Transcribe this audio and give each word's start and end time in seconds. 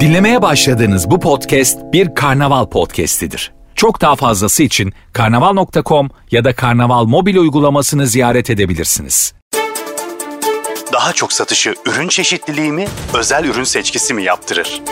Dinlemeye 0.00 0.42
başladığınız 0.42 1.10
bu 1.10 1.20
podcast 1.20 1.78
bir 1.92 2.14
karnaval 2.14 2.66
podcastidir. 2.66 3.52
Çok 3.74 4.00
daha 4.00 4.16
fazlası 4.16 4.62
için 4.62 4.92
karnaval.com 5.12 6.10
ya 6.30 6.44
da 6.44 6.54
karnaval 6.54 7.04
mobil 7.04 7.36
uygulamasını 7.36 8.06
ziyaret 8.06 8.50
edebilirsiniz. 8.50 9.34
Daha 10.92 11.12
çok 11.12 11.32
satışı 11.32 11.74
ürün 11.86 12.08
çeşitliliği 12.08 12.72
mi, 12.72 12.86
özel 13.14 13.44
ürün 13.44 13.64
seçkisi 13.64 14.14
mi 14.14 14.22
yaptırır? 14.22 14.82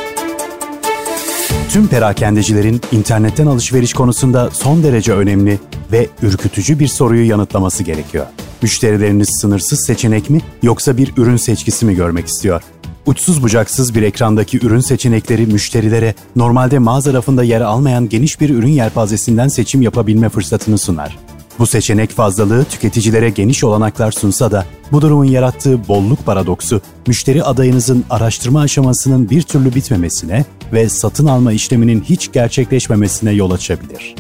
Tüm 1.73 1.89
perakendecilerin 1.89 2.81
internetten 2.93 3.47
alışveriş 3.47 3.93
konusunda 3.93 4.51
son 4.51 4.83
derece 4.83 5.13
önemli 5.13 5.59
ve 5.93 6.09
ürkütücü 6.23 6.79
bir 6.79 6.89
soruyu 6.89 7.29
yanıtlaması 7.29 7.83
gerekiyor. 7.83 8.27
Müşterileriniz 8.63 9.29
sınırsız 9.41 9.87
seçenek 9.87 10.31
mi 10.31 10.41
yoksa 10.63 10.97
bir 10.97 11.13
ürün 11.17 11.37
seçkisi 11.37 11.87
mi 11.87 11.95
görmek 11.95 12.27
istiyor? 12.27 12.63
Uçsuz 13.07 13.43
bucaksız 13.43 13.95
bir 13.95 14.03
ekrandaki 14.03 14.67
ürün 14.67 14.81
seçenekleri 14.81 15.47
müşterilere 15.47 16.15
normalde 16.37 16.79
mağaza 16.79 17.13
rafında 17.13 17.45
yer 17.45 17.61
almayan 17.61 18.09
geniş 18.09 18.41
bir 18.41 18.51
ürün 18.51 18.69
yelpazesinden 18.69 19.49
seçim 19.49 19.83
yapabilme 19.83 20.29
fırsatını 20.29 20.79
sunar. 20.79 21.19
Bu 21.59 21.67
seçenek 21.67 22.11
fazlalığı 22.11 22.65
tüketicilere 22.65 23.31
geniş 23.31 23.65
olanaklar 23.65 24.13
sunsa 24.13 24.51
da 24.51 24.67
bu 24.93 25.03
durumun 25.03 25.25
yarattığı 25.25 25.89
bolluk 25.89 26.27
paradoksu 26.27 26.81
müşteri 27.07 27.45
adayınızın 27.45 28.05
araştırma 28.11 28.61
aşamasının 28.61 29.31
bir 29.31 29.43
türlü 29.43 29.75
bitmemesine 29.75 30.45
ve 30.73 30.89
satın 30.89 31.27
alma 31.27 31.53
işleminin 31.53 32.01
hiç 32.01 32.33
gerçekleşmemesine 32.33 33.33
yol 33.33 33.51
açabilir. 33.51 34.15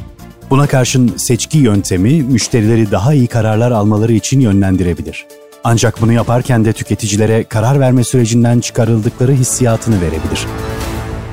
Buna 0.50 0.66
karşın 0.66 1.12
seçki 1.16 1.58
yöntemi 1.58 2.22
müşterileri 2.22 2.90
daha 2.90 3.14
iyi 3.14 3.26
kararlar 3.26 3.70
almaları 3.70 4.12
için 4.12 4.40
yönlendirebilir. 4.40 5.26
Ancak 5.64 6.00
bunu 6.00 6.12
yaparken 6.12 6.64
de 6.64 6.72
tüketicilere 6.72 7.44
karar 7.44 7.80
verme 7.80 8.04
sürecinden 8.04 8.60
çıkarıldıkları 8.60 9.32
hissiyatını 9.32 10.00
verebilir. 10.00 10.46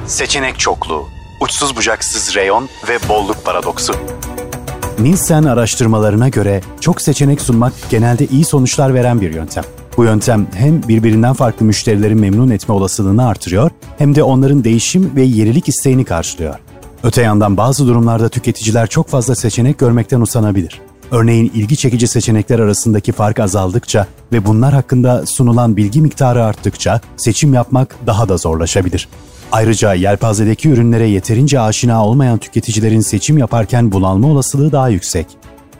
Seçenek 0.07 0.59
çokluğu, 0.59 1.07
uçsuz 1.41 1.75
bucaksız 1.75 2.35
reyon 2.35 2.69
ve 2.89 3.09
bolluk 3.09 3.45
paradoksu. 3.45 3.93
Nielsen 4.99 5.43
araştırmalarına 5.43 6.29
göre 6.29 6.61
çok 6.79 7.01
seçenek 7.01 7.41
sunmak 7.41 7.73
genelde 7.89 8.25
iyi 8.27 8.45
sonuçlar 8.45 8.93
veren 8.93 9.21
bir 9.21 9.33
yöntem. 9.33 9.63
Bu 9.97 10.03
yöntem 10.03 10.47
hem 10.53 10.83
birbirinden 10.87 11.33
farklı 11.33 11.65
müşterileri 11.65 12.15
memnun 12.15 12.49
etme 12.49 12.73
olasılığını 12.73 13.27
artırıyor 13.27 13.71
hem 13.97 14.15
de 14.15 14.23
onların 14.23 14.63
değişim 14.63 15.15
ve 15.15 15.21
yenilik 15.21 15.69
isteğini 15.69 16.05
karşılıyor. 16.05 16.55
Öte 17.03 17.21
yandan 17.21 17.57
bazı 17.57 17.87
durumlarda 17.87 18.29
tüketiciler 18.29 18.87
çok 18.87 19.07
fazla 19.07 19.35
seçenek 19.35 19.79
görmekten 19.79 20.21
usanabilir. 20.21 20.81
Örneğin 21.11 21.51
ilgi 21.53 21.77
çekici 21.77 22.07
seçenekler 22.07 22.59
arasındaki 22.59 23.11
fark 23.11 23.39
azaldıkça 23.39 24.07
ve 24.31 24.45
bunlar 24.45 24.73
hakkında 24.73 25.25
sunulan 25.25 25.77
bilgi 25.77 26.01
miktarı 26.01 26.45
arttıkça 26.45 27.01
seçim 27.17 27.53
yapmak 27.53 27.95
daha 28.07 28.29
da 28.29 28.37
zorlaşabilir. 28.37 29.07
Ayrıca 29.51 29.93
yelpazedeki 29.93 30.69
ürünlere 30.69 31.07
yeterince 31.07 31.59
aşina 31.59 32.05
olmayan 32.05 32.37
tüketicilerin 32.37 33.01
seçim 33.01 33.37
yaparken 33.37 33.91
bunalma 33.91 34.27
olasılığı 34.27 34.71
daha 34.71 34.89
yüksek. 34.89 35.27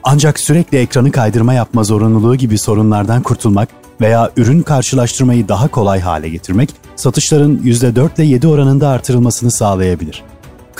Ancak 0.02 0.40
sürekli 0.40 0.78
ekranı 0.78 1.12
kaydırma 1.12 1.54
yapma 1.54 1.84
zorunluluğu 1.84 2.36
gibi 2.36 2.58
sorunlardan 2.58 3.22
kurtulmak 3.22 3.68
veya 4.00 4.30
ürün 4.36 4.62
karşılaştırmayı 4.62 5.48
daha 5.48 5.68
kolay 5.68 6.00
hale 6.00 6.28
getirmek 6.28 6.70
satışların 6.96 7.58
%4 7.58 8.16
ile 8.16 8.24
7 8.24 8.46
oranında 8.48 8.88
artırılmasını 8.88 9.50
sağlayabilir. 9.50 10.22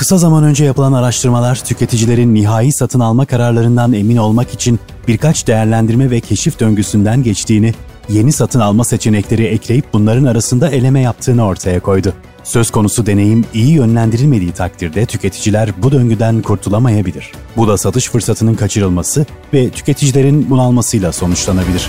Kısa 0.01 0.19
zaman 0.19 0.45
önce 0.45 0.65
yapılan 0.65 0.93
araştırmalar 0.93 1.65
tüketicilerin 1.65 2.35
nihai 2.35 2.73
satın 2.73 3.01
alma 3.01 3.27
kararlarından 3.27 3.93
emin 3.93 4.17
olmak 4.17 4.55
için 4.55 4.81
birkaç 5.09 5.47
değerlendirme 5.47 6.11
ve 6.11 6.21
keşif 6.21 6.61
döngüsünden 6.61 7.23
geçtiğini, 7.23 7.75
yeni 8.09 8.33
satın 8.33 8.61
alma 8.61 8.85
seçenekleri 8.85 9.45
ekleyip 9.45 9.85
bunların 9.93 10.25
arasında 10.25 10.69
eleme 10.69 11.01
yaptığını 11.01 11.47
ortaya 11.47 11.81
koydu. 11.81 12.13
Söz 12.45 12.71
konusu 12.71 13.07
deneyim 13.07 13.45
iyi 13.55 13.73
yönlendirilmediği 13.73 14.53
takdirde 14.53 15.07
tüketiciler 15.07 15.83
bu 15.83 15.93
döngüden 15.93 16.43
kurtulamayabilir. 16.43 17.33
Bu 17.57 17.69
da 17.69 17.79
satış 17.79 18.09
fırsatının 18.09 18.55
kaçırılması 18.55 19.27
ve 19.55 19.71
tüketicilerin 19.71 20.51
bunalmasıyla 20.51 21.13
sonuçlanabilir. 21.13 21.89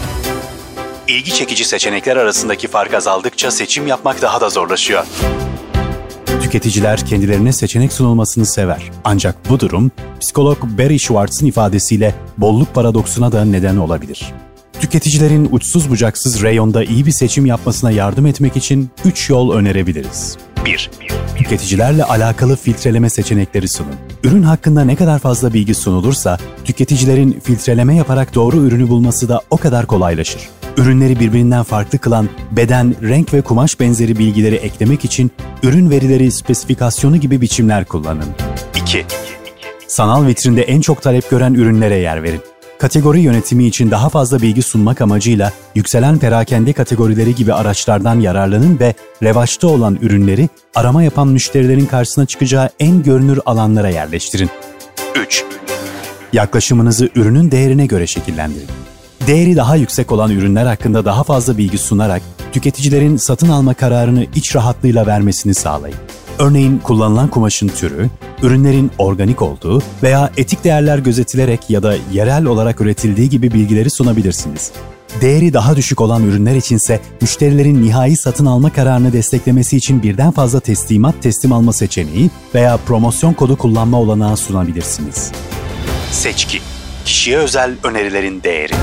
İlgi 1.08 1.34
çekici 1.34 1.66
seçenekler 1.66 2.18
arasındaki 2.18 2.68
fark 2.68 2.94
azaldıkça 2.94 3.52
seçim 3.52 3.88
yapmak 3.88 4.22
daha 4.22 4.42
da 4.42 4.50
zorlaşıyor. 4.50 5.06
Tüketiciler 6.42 7.06
kendilerine 7.06 7.54
seçenek 7.54 7.94
sunulmasını 7.94 8.46
sever. 8.46 8.92
Ancak 9.04 9.50
bu 9.50 9.60
durum 9.60 9.92
psikolog 10.20 10.58
Barry 10.64 11.00
Schwartz'ın 11.00 11.46
ifadesiyle 11.46 12.16
bolluk 12.38 12.74
paradoksuna 12.74 13.32
da 13.32 13.46
neden 13.46 13.78
olabilir. 13.78 14.34
Tüketicilerin 14.80 15.50
uçsuz 15.52 15.90
bucaksız 15.90 16.42
reyonda 16.42 16.84
iyi 16.84 17.06
bir 17.06 17.12
seçim 17.12 17.46
yapmasına 17.46 17.92
yardım 17.92 18.26
etmek 18.26 18.58
için 18.58 18.90
3 19.06 19.30
yol 19.30 19.52
önerebiliriz. 19.52 20.38
1. 20.66 20.92
Tüketicilerle 21.38 22.04
alakalı 22.04 22.56
filtreleme 22.56 23.10
seçenekleri 23.10 23.68
sunun. 23.68 23.96
Ürün 24.24 24.44
hakkında 24.44 24.84
ne 24.84 24.96
kadar 24.96 25.20
fazla 25.20 25.54
bilgi 25.54 25.76
sunulursa, 25.76 26.38
tüketicilerin 26.66 27.40
filtreleme 27.44 27.96
yaparak 27.96 28.36
doğru 28.36 28.58
ürünü 28.58 28.90
bulması 28.90 29.30
da 29.30 29.42
o 29.50 29.58
kadar 29.58 29.86
kolaylaşır. 29.86 30.42
Ürünleri 30.78 31.20
birbirinden 31.20 31.64
farklı 31.64 32.00
kılan 32.00 32.30
beden, 32.52 32.96
renk 33.02 33.34
ve 33.34 33.42
kumaş 33.42 33.80
benzeri 33.80 34.20
bilgileri 34.20 34.56
eklemek 34.56 35.06
için 35.06 35.32
ürün 35.64 35.90
verileri 35.90 36.32
spesifikasyonu 36.32 37.18
gibi 37.18 37.42
biçimler 37.42 37.86
kullanın. 37.86 38.26
2. 38.82 39.06
Sanal 39.88 40.28
vitrinde 40.28 40.62
en 40.62 40.82
çok 40.82 41.02
talep 41.02 41.30
gören 41.30 41.54
ürünlere 41.54 41.96
yer 41.96 42.24
verin. 42.24 42.42
Kategori 42.80 43.20
yönetimi 43.20 43.66
için 43.66 43.92
daha 43.92 44.10
fazla 44.10 44.42
bilgi 44.42 44.62
sunmak 44.62 45.02
amacıyla 45.02 45.54
yükselen 45.76 46.18
perakende 46.18 46.74
kategorileri 46.74 47.36
gibi 47.36 47.54
araçlardan 47.54 48.20
yararlanın 48.20 48.80
ve 48.80 48.94
revaçta 49.24 49.68
olan 49.68 49.98
ürünleri 50.02 50.50
arama 50.76 51.04
yapan 51.04 51.28
müşterilerin 51.28 51.86
karşısına 51.86 52.26
çıkacağı 52.26 52.70
en 52.80 53.04
görünür 53.04 53.40
alanlara 53.46 53.90
yerleştirin. 53.90 54.50
3. 55.16 55.44
Yaklaşımınızı 56.34 57.10
ürünün 57.16 57.52
değerine 57.52 57.86
göre 57.86 58.08
şekillendirin. 58.08 58.68
Değeri 59.28 59.56
daha 59.56 59.76
yüksek 59.76 60.12
olan 60.12 60.32
ürünler 60.32 60.66
hakkında 60.66 61.06
daha 61.06 61.24
fazla 61.24 61.58
bilgi 61.58 61.78
sunarak 61.78 62.22
tüketicilerin 62.52 63.18
satın 63.18 63.50
alma 63.50 63.74
kararını 63.74 64.26
iç 64.36 64.56
rahatlığıyla 64.56 65.08
vermesini 65.08 65.54
sağlayın. 65.54 65.98
Örneğin 66.40 66.78
kullanılan 66.78 67.28
kumaşın 67.28 67.68
türü, 67.68 68.10
ürünlerin 68.44 68.92
organik 68.98 69.42
olduğu 69.42 69.82
veya 70.04 70.32
etik 70.38 70.64
değerler 70.64 70.98
gözetilerek 70.98 71.70
ya 71.70 71.84
da 71.84 71.96
yerel 72.14 72.46
olarak 72.46 72.82
üretildiği 72.82 73.30
gibi 73.30 73.54
bilgileri 73.54 73.90
sunabilirsiniz. 73.90 74.72
Değeri 75.22 75.54
daha 75.54 75.76
düşük 75.76 76.02
olan 76.02 76.24
ürünler 76.24 76.56
içinse 76.56 77.00
müşterilerin 77.22 77.84
nihai 77.84 78.18
satın 78.18 78.46
alma 78.46 78.74
kararını 78.74 79.14
desteklemesi 79.14 79.78
için 79.78 80.04
birden 80.04 80.32
fazla 80.32 80.60
teslimat 80.60 81.22
teslim 81.22 81.54
alma 81.54 81.74
seçeneği 81.74 82.30
veya 82.56 82.78
promosyon 82.78 83.34
kodu 83.34 83.58
kullanma 83.58 84.00
olanağı 84.00 84.38
sunabilirsiniz. 84.38 85.32
Seçki 86.12 86.60
Kişiye 87.06 87.38
özel 87.38 87.72
önerilerin 87.84 88.44
değeri 88.44 88.74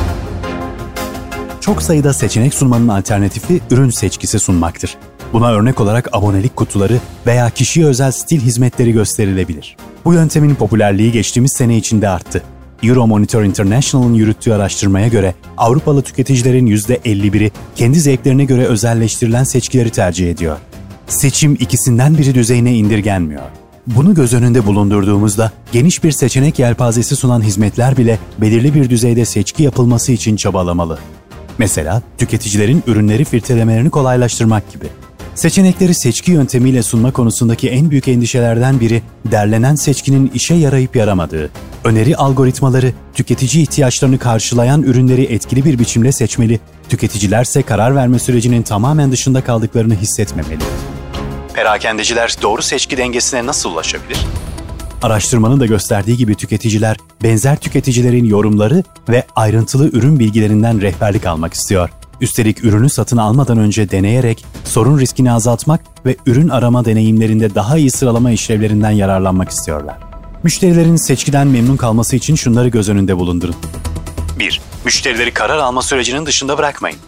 çok 1.68 1.82
sayıda 1.82 2.12
seçenek 2.12 2.54
sunmanın 2.54 2.88
alternatifi 2.88 3.60
ürün 3.70 3.90
seçkisi 3.90 4.38
sunmaktır. 4.38 4.96
Buna 5.32 5.52
örnek 5.52 5.80
olarak 5.80 6.08
abonelik 6.12 6.56
kutuları 6.56 6.98
veya 7.26 7.50
kişiye 7.50 7.86
özel 7.86 8.12
stil 8.12 8.40
hizmetleri 8.40 8.92
gösterilebilir. 8.92 9.76
Bu 10.04 10.14
yöntemin 10.14 10.54
popülerliği 10.54 11.12
geçtiğimiz 11.12 11.52
sene 11.52 11.76
içinde 11.76 12.08
arttı. 12.08 12.42
Euromonitor 12.82 13.42
International'ın 13.42 14.14
yürüttüğü 14.14 14.52
araştırmaya 14.52 15.08
göre 15.08 15.34
Avrupalı 15.56 16.02
tüketicilerin 16.02 16.66
%51'i 16.66 17.50
kendi 17.76 18.00
zevklerine 18.00 18.44
göre 18.44 18.64
özelleştirilen 18.64 19.44
seçkileri 19.44 19.90
tercih 19.90 20.30
ediyor. 20.30 20.56
Seçim 21.06 21.54
ikisinden 21.54 22.18
biri 22.18 22.34
düzeyine 22.34 22.74
indirgenmiyor. 22.74 23.42
Bunu 23.86 24.14
göz 24.14 24.34
önünde 24.34 24.66
bulundurduğumuzda 24.66 25.52
geniş 25.72 26.04
bir 26.04 26.12
seçenek 26.12 26.58
yelpazesi 26.58 27.16
sunan 27.16 27.42
hizmetler 27.42 27.96
bile 27.96 28.18
belirli 28.38 28.74
bir 28.74 28.90
düzeyde 28.90 29.24
seçki 29.24 29.62
yapılması 29.62 30.12
için 30.12 30.36
çabalamalı. 30.36 30.98
Mesela 31.58 32.02
tüketicilerin 32.18 32.82
ürünleri 32.86 33.24
filtrelemelerini 33.24 33.90
kolaylaştırmak 33.90 34.72
gibi. 34.72 34.86
Seçenekleri 35.34 35.94
seçki 35.94 36.32
yöntemiyle 36.32 36.82
sunma 36.82 37.12
konusundaki 37.12 37.68
en 37.68 37.90
büyük 37.90 38.08
endişelerden 38.08 38.80
biri 38.80 39.02
derlenen 39.24 39.74
seçkinin 39.74 40.30
işe 40.34 40.54
yarayıp 40.54 40.96
yaramadığı. 40.96 41.50
Öneri 41.84 42.16
algoritmaları 42.16 42.92
tüketici 43.14 43.62
ihtiyaçlarını 43.62 44.18
karşılayan 44.18 44.82
ürünleri 44.82 45.24
etkili 45.24 45.64
bir 45.64 45.78
biçimde 45.78 46.12
seçmeli, 46.12 46.60
tüketicilerse 46.88 47.62
karar 47.62 47.96
verme 47.96 48.18
sürecinin 48.18 48.62
tamamen 48.62 49.12
dışında 49.12 49.44
kaldıklarını 49.44 49.94
hissetmemeli. 49.94 50.62
Perakendeciler 51.54 52.36
doğru 52.42 52.62
seçki 52.62 52.96
dengesine 52.96 53.46
nasıl 53.46 53.70
ulaşabilir? 53.70 54.18
Araştırmanın 55.02 55.60
da 55.60 55.66
gösterdiği 55.66 56.16
gibi 56.16 56.34
tüketiciler 56.34 56.96
benzer 57.22 57.56
tüketicilerin 57.56 58.24
yorumları 58.24 58.82
ve 59.08 59.26
ayrıntılı 59.36 59.88
ürün 59.88 60.18
bilgilerinden 60.18 60.80
rehberlik 60.80 61.26
almak 61.26 61.54
istiyor. 61.54 61.90
Üstelik 62.20 62.64
ürünü 62.64 62.90
satın 62.90 63.16
almadan 63.16 63.58
önce 63.58 63.90
deneyerek 63.90 64.44
sorun 64.64 64.98
riskini 64.98 65.32
azaltmak 65.32 65.80
ve 66.06 66.16
ürün 66.26 66.48
arama 66.48 66.84
deneyimlerinde 66.84 67.54
daha 67.54 67.78
iyi 67.78 67.90
sıralama 67.90 68.30
işlevlerinden 68.30 68.90
yararlanmak 68.90 69.50
istiyorlar. 69.50 69.96
Müşterilerin 70.42 70.96
seçkiden 70.96 71.46
memnun 71.46 71.76
kalması 71.76 72.16
için 72.16 72.34
şunları 72.34 72.68
göz 72.68 72.88
önünde 72.88 73.16
bulundurun. 73.16 73.56
1. 74.38 74.60
Müşterileri 74.84 75.34
karar 75.34 75.58
alma 75.58 75.82
sürecinin 75.82 76.26
dışında 76.26 76.58
bırakmayın. 76.58 76.98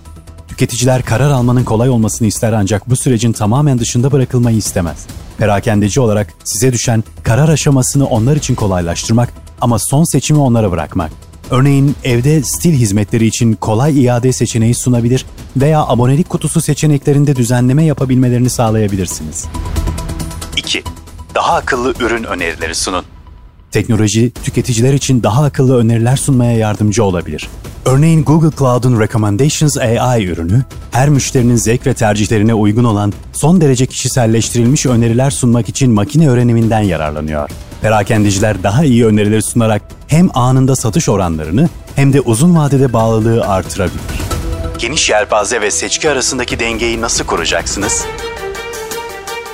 Tüketiciler 0.49 1.03
karar 1.03 1.31
almanın 1.31 1.65
kolay 1.65 1.89
olmasını 1.89 2.29
ister 2.29 2.53
ancak 2.53 2.91
bu 2.91 2.97
sürecin 2.97 3.33
tamamen 3.33 3.79
dışında 3.79 4.13
bırakılmayı 4.13 4.57
istemez. 4.57 5.07
Perakendeci 5.41 6.01
olarak 6.01 6.35
size 6.45 6.73
düşen 6.73 7.05
karar 7.23 7.49
aşamasını 7.49 8.07
onlar 8.07 8.37
için 8.37 8.55
kolaylaştırmak 8.55 9.33
ama 9.61 9.79
son 9.79 10.05
seçimi 10.05 10.41
onlara 10.41 10.71
bırakmak. 10.71 11.11
Örneğin 11.51 11.97
evde 12.05 12.43
stil 12.43 12.73
hizmetleri 12.73 13.27
için 13.27 13.55
kolay 13.55 14.05
iade 14.05 14.33
seçeneği 14.33 14.75
sunabilir 14.75 15.27
veya 15.57 15.83
abonelik 15.87 16.29
kutusu 16.29 16.61
seçeneklerinde 16.61 17.37
düzenleme 17.37 17.85
yapabilmelerini 17.85 18.51
sağlayabilirsiniz. 18.51 19.47
2. 20.57 20.85
Daha 21.35 21.55
akıllı 21.55 21.95
ürün 22.01 22.25
önerileri 22.25 22.75
sunun. 22.75 23.05
Teknoloji, 23.73 24.31
tüketiciler 24.45 24.93
için 24.93 25.23
daha 25.23 25.45
akıllı 25.45 25.79
öneriler 25.79 26.17
sunmaya 26.17 26.53
yardımcı 26.53 27.05
olabilir. 27.05 27.49
Örneğin 27.85 28.25
Google 28.25 28.57
Cloud'un 28.59 29.01
Recommendations 29.01 29.79
AI 29.79 30.25
ürünü, 30.25 30.65
her 30.91 31.09
müşterinin 31.09 31.57
zevk 31.57 31.87
ve 31.87 31.95
tercihlerine 31.95 32.55
uygun 32.55 32.85
olan 32.85 33.13
son 33.33 33.61
derece 33.61 33.87
kişiselleştirilmiş 33.87 34.87
öneriler 34.87 35.31
sunmak 35.31 35.69
için 35.69 35.91
makine 35.91 36.31
öğreniminden 36.31 36.81
yararlanıyor. 36.81 37.51
Perakendeciler 37.83 38.63
daha 38.63 38.85
iyi 38.85 39.07
önerileri 39.07 39.43
sunarak 39.43 39.83
hem 40.07 40.29
anında 40.35 40.77
satış 40.77 41.09
oranlarını 41.09 41.69
hem 41.97 42.13
de 42.13 42.21
uzun 42.21 42.57
vadede 42.57 42.93
bağlılığı 42.93 43.47
artırabilir. 43.47 44.01
Geniş 44.79 45.11
yelpaze 45.11 45.61
ve 45.61 45.71
seçki 45.71 46.11
arasındaki 46.11 46.61
dengeyi 46.61 47.01
nasıl 47.01 47.25
kuracaksınız? 47.25 48.05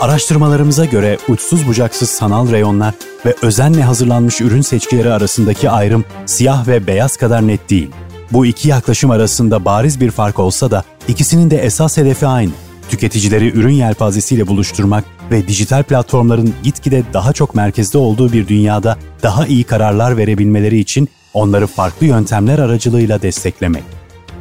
Araştırmalarımıza 0.01 0.85
göre 0.85 1.19
uçsuz 1.29 1.67
bucaksız 1.67 2.11
sanal 2.11 2.51
reyonlar 2.51 2.95
ve 3.27 3.35
özenle 3.43 3.83
hazırlanmış 3.83 4.41
ürün 4.41 4.61
seçkileri 4.61 5.13
arasındaki 5.13 5.71
ayrım 5.71 6.05
siyah 6.27 6.69
ve 6.69 6.87
beyaz 6.87 7.17
kadar 7.17 7.47
net 7.47 7.71
değil. 7.71 7.91
Bu 8.33 8.47
iki 8.47 8.69
yaklaşım 8.69 9.11
arasında 9.11 9.65
bariz 9.65 10.01
bir 10.01 10.11
fark 10.11 10.39
olsa 10.39 10.71
da 10.71 10.85
ikisinin 11.09 11.51
de 11.51 11.57
esas 11.59 11.97
hedefi 11.97 12.27
aynı. 12.27 12.51
Tüketicileri 12.89 13.59
ürün 13.59 13.73
yelpazesiyle 13.73 14.47
buluşturmak 14.47 15.05
ve 15.31 15.49
dijital 15.49 15.83
platformların 15.83 16.55
gitgide 16.63 17.03
daha 17.13 17.33
çok 17.33 17.55
merkezde 17.55 17.99
olduğu 17.99 18.33
bir 18.33 18.49
dünyada 18.49 18.97
daha 19.23 19.47
iyi 19.47 19.65
kararlar 19.65 20.17
verebilmeleri 20.17 20.79
için 20.79 21.09
onları 21.35 21.67
farklı 21.67 22.07
yöntemler 22.07 22.59
aracılığıyla 22.59 23.23
desteklemek. 23.23 23.83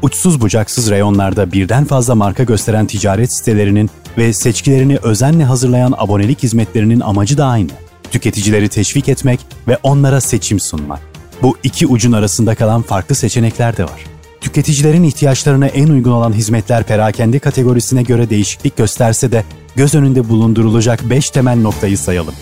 Uçsuz 0.02 0.42
bucaksız 0.42 0.90
reyonlarda 0.90 1.52
birden 1.52 1.86
fazla 1.86 2.16
marka 2.16 2.44
gösteren 2.44 2.86
ticaret 2.86 3.38
sitelerinin 3.38 3.90
ve 4.18 4.34
seçkilerini 4.34 4.98
özenle 4.98 5.44
hazırlayan 5.44 5.94
abonelik 5.98 6.44
hizmetlerinin 6.44 7.00
amacı 7.00 7.38
da 7.38 7.46
aynı. 7.46 7.72
Tüketicileri 8.12 8.70
teşvik 8.70 9.10
etmek 9.10 9.40
ve 9.68 9.78
onlara 9.84 10.22
seçim 10.22 10.60
sunmak. 10.60 11.00
Bu 11.42 11.58
iki 11.64 11.88
ucun 11.88 12.12
arasında 12.12 12.56
kalan 12.56 12.82
farklı 12.82 13.16
seçenekler 13.16 13.78
de 13.78 13.84
var. 13.84 14.06
Tüketicilerin 14.42 15.04
ihtiyaçlarına 15.04 15.68
en 15.68 15.88
uygun 15.88 16.12
olan 16.12 16.34
hizmetler 16.34 16.84
perakende 16.84 17.40
kategorisine 17.40 18.04
göre 18.04 18.30
değişiklik 18.30 18.78
gösterse 18.78 19.32
de 19.32 19.44
göz 19.76 19.96
önünde 19.96 20.30
bulundurulacak 20.30 21.10
5 21.10 21.30
temel 21.30 21.58
noktayı 21.58 21.98
sayalım. 21.98 22.36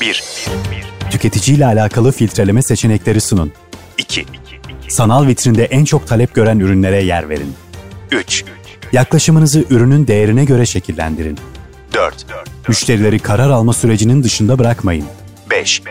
1. 0.00 0.22
Tüketiciyle 1.10 1.66
alakalı 1.66 2.12
filtreleme 2.12 2.62
seçenekleri 2.62 3.20
sunun. 3.20 3.52
2. 3.98 4.26
Sanal 4.88 5.26
vitrinde 5.26 5.64
en 5.64 5.84
çok 5.84 6.06
talep 6.06 6.34
gören 6.34 6.58
ürünlere 6.58 7.02
yer 7.02 7.28
verin. 7.28 7.54
3. 8.12 8.44
Yaklaşımınızı 8.92 9.64
ürünün 9.70 10.06
değerine 10.06 10.44
göre 10.44 10.66
şekillendirin. 10.66 11.38
4. 11.94 12.26
Müşterileri 12.68 13.18
karar 13.18 13.50
alma 13.50 13.72
sürecinin 13.72 14.22
dışında 14.22 14.58
bırakmayın. 14.58 15.04
5. 15.50 15.82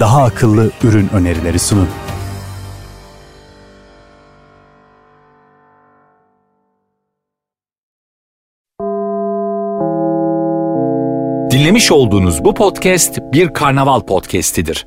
Daha 0.00 0.24
akıllı 0.24 0.70
ürün 0.82 1.08
önerileri 1.08 1.58
sunun. 1.58 1.88
Dinlemiş 11.50 11.92
olduğunuz 11.92 12.44
bu 12.44 12.54
podcast 12.54 13.18
bir 13.32 13.48
karnaval 13.48 14.00
podcastidir. 14.00 14.86